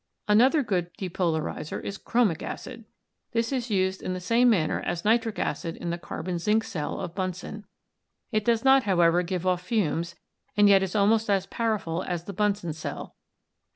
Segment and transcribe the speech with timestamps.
[0.27, 2.85] Another good depolarizer is chromic acid.
[3.33, 6.39] This is used 256 ELECTRICITY in the same manner as nitric acid in the carbon
[6.39, 7.65] zinc cell of Bunsen.
[8.31, 10.15] It does not, however, give off fumes
[10.57, 13.15] and yet is almost as powerful as the Bunsen cell.